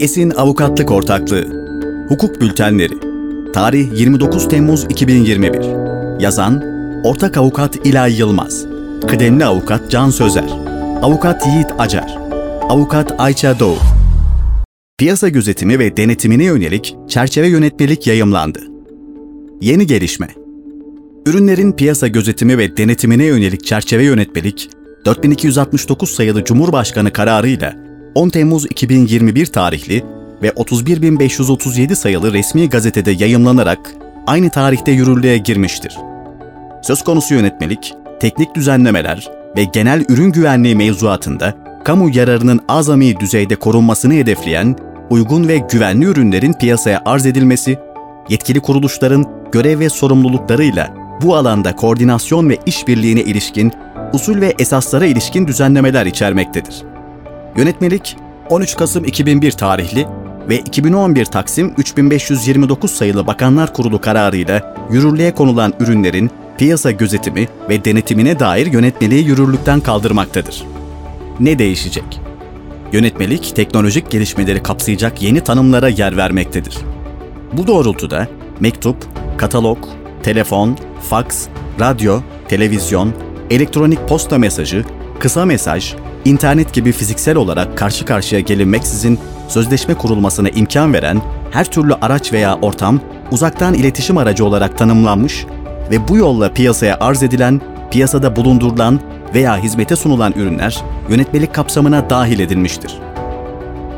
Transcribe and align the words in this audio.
Esin 0.00 0.30
Avukatlık 0.30 0.90
Ortaklığı. 0.90 1.44
Hukuk 2.08 2.40
Bültenleri. 2.40 2.94
Tarih 3.52 4.00
29 4.00 4.48
Temmuz 4.48 4.84
2021 4.84 5.60
Yazan 6.22 6.62
Ortak 7.04 7.36
Avukat 7.36 7.86
İlay 7.86 8.18
Yılmaz. 8.18 8.66
Kıdemli 9.08 9.44
Avukat 9.44 9.90
Can 9.90 10.10
Sözer. 10.10 10.48
Avukat 11.02 11.46
Yiğit 11.46 11.66
Acar. 11.78 12.18
Avukat 12.62 13.14
Ayça 13.18 13.58
Doğu. 13.60 13.76
Piyasa 14.98 15.28
gözetimi 15.28 15.78
ve 15.78 15.96
denetimine 15.96 16.44
yönelik 16.44 16.96
çerçeve 17.08 17.48
yönetmelik 17.48 18.06
yayımlandı. 18.06 18.60
Yeni 19.60 19.86
gelişme. 19.86 20.28
Ürünlerin 21.26 21.72
piyasa 21.72 22.08
gözetimi 22.08 22.58
ve 22.58 22.76
denetimine 22.76 23.24
yönelik 23.24 23.64
çerçeve 23.64 24.04
yönetmelik 24.04 24.70
4269 25.04 26.10
sayılı 26.10 26.44
Cumhurbaşkanı 26.44 27.12
kararıyla 27.12 27.83
10 28.14 28.28
Temmuz 28.28 28.64
2021 28.64 29.46
tarihli 29.46 30.04
ve 30.42 30.52
31537 30.56 31.96
sayılı 31.96 32.32
resmi 32.32 32.68
gazetede 32.68 33.10
yayımlanarak 33.10 33.94
aynı 34.26 34.50
tarihte 34.50 34.92
yürürlüğe 34.92 35.38
girmiştir. 35.38 35.98
Söz 36.82 37.04
konusu 37.04 37.34
yönetmelik, 37.34 37.94
teknik 38.20 38.54
düzenlemeler 38.54 39.30
ve 39.56 39.64
genel 39.64 40.04
ürün 40.08 40.32
güvenliği 40.32 40.76
mevzuatında 40.76 41.54
kamu 41.84 42.10
yararının 42.16 42.60
azami 42.68 43.20
düzeyde 43.20 43.56
korunmasını 43.56 44.14
hedefleyen 44.14 44.76
uygun 45.10 45.48
ve 45.48 45.58
güvenli 45.58 46.04
ürünlerin 46.04 46.52
piyasaya 46.52 47.02
arz 47.04 47.26
edilmesi, 47.26 47.78
yetkili 48.28 48.60
kuruluşların 48.60 49.24
görev 49.52 49.78
ve 49.78 49.88
sorumluluklarıyla 49.90 50.94
bu 51.22 51.36
alanda 51.36 51.76
koordinasyon 51.76 52.48
ve 52.48 52.58
işbirliğine 52.66 53.22
ilişkin 53.22 53.72
usul 54.12 54.40
ve 54.40 54.54
esaslara 54.58 55.06
ilişkin 55.06 55.46
düzenlemeler 55.46 56.06
içermektedir. 56.06 56.93
Yönetmelik 57.56 58.16
13 58.50 58.76
Kasım 58.76 59.04
2001 59.04 59.52
tarihli 59.52 60.06
ve 60.48 60.58
2011 60.58 61.24
Taksim 61.24 61.74
3529 61.78 62.90
sayılı 62.90 63.26
Bakanlar 63.26 63.72
Kurulu 63.72 64.00
kararıyla 64.00 64.76
yürürlüğe 64.90 65.34
konulan 65.34 65.72
ürünlerin 65.80 66.30
piyasa 66.58 66.90
gözetimi 66.90 67.48
ve 67.68 67.84
denetimine 67.84 68.38
dair 68.38 68.66
yönetmeliği 68.66 69.26
yürürlükten 69.26 69.80
kaldırmaktadır. 69.80 70.64
Ne 71.40 71.58
değişecek? 71.58 72.20
Yönetmelik 72.92 73.56
teknolojik 73.56 74.10
gelişmeleri 74.10 74.62
kapsayacak 74.62 75.22
yeni 75.22 75.40
tanımlara 75.40 75.88
yer 75.88 76.16
vermektedir. 76.16 76.78
Bu 77.52 77.66
doğrultuda 77.66 78.28
mektup, 78.60 78.96
katalog, 79.36 79.78
telefon, 80.22 80.78
faks, 81.10 81.46
radyo, 81.80 82.20
televizyon, 82.48 83.12
elektronik 83.50 84.08
posta 84.08 84.38
mesajı, 84.38 84.84
kısa 85.18 85.44
mesaj, 85.44 85.94
internet 86.24 86.72
gibi 86.72 86.92
fiziksel 86.92 87.36
olarak 87.36 87.78
karşı 87.78 88.04
karşıya 88.04 88.40
gelinmeksizin 88.40 89.18
sözleşme 89.48 89.94
kurulmasına 89.94 90.48
imkan 90.48 90.92
veren 90.92 91.22
her 91.50 91.64
türlü 91.64 91.94
araç 91.94 92.32
veya 92.32 92.58
ortam 92.62 93.00
uzaktan 93.30 93.74
iletişim 93.74 94.18
aracı 94.18 94.44
olarak 94.44 94.78
tanımlanmış 94.78 95.46
ve 95.90 96.08
bu 96.08 96.16
yolla 96.16 96.52
piyasaya 96.52 96.96
arz 97.00 97.22
edilen, 97.22 97.60
piyasada 97.90 98.36
bulundurulan 98.36 99.00
veya 99.34 99.58
hizmete 99.58 99.96
sunulan 99.96 100.32
ürünler 100.36 100.82
yönetmelik 101.08 101.54
kapsamına 101.54 102.10
dahil 102.10 102.38
edilmiştir. 102.38 102.98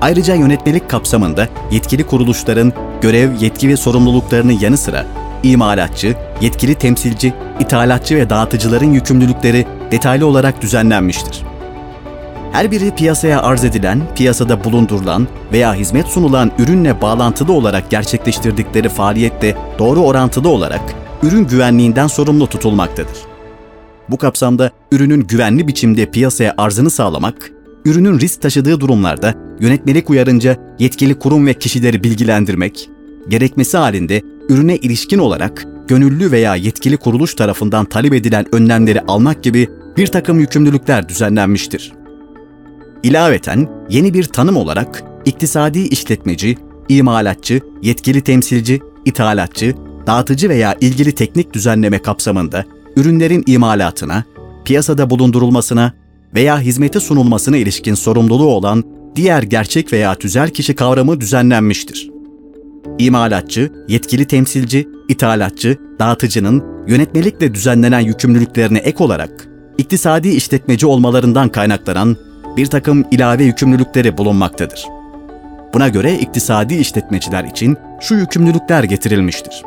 Ayrıca 0.00 0.34
yönetmelik 0.34 0.90
kapsamında 0.90 1.48
yetkili 1.70 2.06
kuruluşların 2.06 2.72
görev, 3.00 3.32
yetki 3.40 3.68
ve 3.68 3.76
sorumluluklarının 3.76 4.58
yanı 4.60 4.76
sıra 4.76 5.06
imalatçı, 5.42 6.16
yetkili 6.40 6.74
temsilci, 6.74 7.34
ithalatçı 7.60 8.16
ve 8.16 8.30
dağıtıcıların 8.30 8.92
yükümlülükleri 8.92 9.66
detaylı 9.90 10.26
olarak 10.26 10.62
düzenlenmiştir. 10.62 11.42
Her 12.54 12.70
biri 12.70 12.94
piyasaya 12.94 13.42
arz 13.42 13.64
edilen, 13.64 14.02
piyasada 14.14 14.64
bulundurulan 14.64 15.28
veya 15.52 15.74
hizmet 15.74 16.06
sunulan 16.06 16.52
ürünle 16.58 17.00
bağlantılı 17.00 17.52
olarak 17.52 17.90
gerçekleştirdikleri 17.90 18.88
faaliyette 18.88 19.56
doğru 19.78 20.00
orantılı 20.00 20.48
olarak 20.48 20.80
ürün 21.22 21.46
güvenliğinden 21.46 22.06
sorumlu 22.06 22.46
tutulmaktadır. 22.46 23.16
Bu 24.08 24.16
kapsamda 24.16 24.70
ürünün 24.92 25.20
güvenli 25.20 25.68
biçimde 25.68 26.10
piyasaya 26.10 26.54
arzını 26.58 26.90
sağlamak, 26.90 27.50
ürünün 27.84 28.18
risk 28.20 28.42
taşıdığı 28.42 28.80
durumlarda 28.80 29.34
yönetmelik 29.60 30.10
uyarınca 30.10 30.56
yetkili 30.78 31.18
kurum 31.18 31.46
ve 31.46 31.54
kişileri 31.54 32.04
bilgilendirmek, 32.04 32.90
gerekmesi 33.28 33.76
halinde 33.76 34.22
ürüne 34.48 34.76
ilişkin 34.76 35.18
olarak 35.18 35.66
gönüllü 35.88 36.30
veya 36.30 36.56
yetkili 36.56 36.96
kuruluş 36.96 37.34
tarafından 37.34 37.84
talep 37.84 38.14
edilen 38.14 38.54
önlemleri 38.54 39.00
almak 39.00 39.42
gibi 39.42 39.68
bir 39.96 40.06
takım 40.06 40.40
yükümlülükler 40.40 41.08
düzenlenmiştir. 41.08 42.03
İlaveten 43.04 43.68
yeni 43.90 44.14
bir 44.14 44.24
tanım 44.24 44.56
olarak 44.56 45.04
iktisadi 45.24 45.78
işletmeci, 45.78 46.56
imalatçı, 46.88 47.60
yetkili 47.82 48.20
temsilci, 48.20 48.80
ithalatçı, 49.04 49.74
dağıtıcı 50.06 50.48
veya 50.48 50.76
ilgili 50.80 51.14
teknik 51.14 51.52
düzenleme 51.52 51.98
kapsamında 51.98 52.64
ürünlerin 52.96 53.44
imalatına, 53.46 54.24
piyasada 54.64 55.10
bulundurulmasına 55.10 55.92
veya 56.34 56.60
hizmete 56.60 57.00
sunulmasına 57.00 57.56
ilişkin 57.56 57.94
sorumluluğu 57.94 58.50
olan 58.50 58.84
diğer 59.16 59.42
gerçek 59.42 59.92
veya 59.92 60.14
tüzel 60.14 60.50
kişi 60.50 60.74
kavramı 60.74 61.20
düzenlenmiştir. 61.20 62.10
İmalatçı, 62.98 63.72
yetkili 63.88 64.24
temsilci, 64.24 64.88
ithalatçı, 65.08 65.78
dağıtıcının 65.98 66.64
yönetmelikle 66.88 67.54
düzenlenen 67.54 68.00
yükümlülüklerine 68.00 68.78
ek 68.78 69.04
olarak 69.04 69.48
iktisadi 69.78 70.28
işletmeci 70.28 70.86
olmalarından 70.86 71.48
kaynaklanan 71.48 72.16
bir 72.56 72.66
takım 72.66 73.04
ilave 73.10 73.44
yükümlülükleri 73.44 74.18
bulunmaktadır. 74.18 74.86
Buna 75.74 75.88
göre 75.88 76.14
iktisadi 76.14 76.74
işletmeciler 76.74 77.44
için 77.44 77.76
şu 78.00 78.14
yükümlülükler 78.14 78.84
getirilmiştir. 78.84 79.62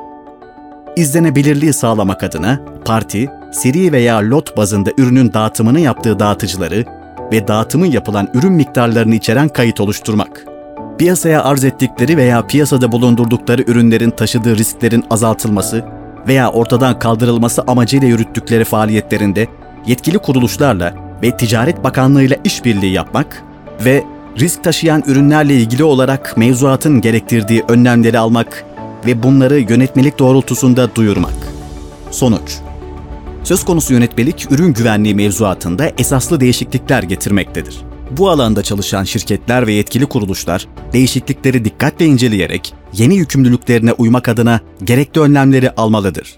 İzlenebilirliği 0.95 1.73
sağlamak 1.73 2.23
adına 2.23 2.59
parti, 2.85 3.29
seri 3.51 3.91
veya 3.91 4.17
lot 4.17 4.57
bazında 4.57 4.89
ürünün 4.97 5.33
dağıtımını 5.33 5.79
yaptığı 5.79 6.19
dağıtıcıları 6.19 6.85
ve 7.31 7.47
dağıtımı 7.47 7.87
yapılan 7.87 8.29
ürün 8.33 8.53
miktarlarını 8.53 9.15
içeren 9.15 9.49
kayıt 9.49 9.81
oluşturmak. 9.81 10.45
Piyasaya 10.97 11.43
arz 11.43 11.63
ettikleri 11.63 12.17
veya 12.17 12.47
piyasada 12.47 12.91
bulundurdukları 12.91 13.61
ürünlerin 13.61 14.09
taşıdığı 14.09 14.57
risklerin 14.57 15.03
azaltılması 15.09 15.85
veya 16.27 16.51
ortadan 16.51 16.99
kaldırılması 16.99 17.63
amacıyla 17.67 18.07
yürüttükleri 18.07 18.63
faaliyetlerinde 18.63 19.47
yetkili 19.87 20.17
kuruluşlarla 20.17 21.06
ve 21.23 21.37
Ticaret 21.37 21.83
Bakanlığı 21.83 22.23
ile 22.23 22.39
işbirliği 22.43 22.93
yapmak 22.93 23.43
ve 23.85 24.03
risk 24.39 24.63
taşıyan 24.63 25.03
ürünlerle 25.07 25.55
ilgili 25.55 25.83
olarak 25.83 26.37
mevzuatın 26.37 27.01
gerektirdiği 27.01 27.63
önlemleri 27.67 28.19
almak 28.19 28.65
ve 29.05 29.23
bunları 29.23 29.59
yönetmelik 29.59 30.19
doğrultusunda 30.19 30.95
duyurmak. 30.95 31.35
Sonuç 32.11 32.57
Söz 33.43 33.65
konusu 33.65 33.93
yönetmelik 33.93 34.51
ürün 34.51 34.73
güvenliği 34.73 35.15
mevzuatında 35.15 35.91
esaslı 35.97 36.39
değişiklikler 36.39 37.03
getirmektedir. 37.03 37.77
Bu 38.11 38.29
alanda 38.29 38.63
çalışan 38.63 39.03
şirketler 39.03 39.67
ve 39.67 39.73
yetkili 39.73 40.05
kuruluşlar 40.05 40.67
değişiklikleri 40.93 41.65
dikkatle 41.65 42.05
inceleyerek 42.05 42.73
yeni 42.93 43.15
yükümlülüklerine 43.15 43.93
uymak 43.93 44.29
adına 44.29 44.59
gerekli 44.83 45.21
önlemleri 45.21 45.71
almalıdır. 45.71 46.35